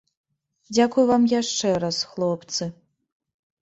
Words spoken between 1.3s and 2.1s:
яшчэ раз,